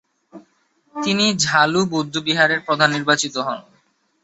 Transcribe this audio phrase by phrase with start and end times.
[0.95, 3.59] তিনি ঝ্বা-লু বৌদ্ধবিহারের প্রধান নির্বাচিত হন।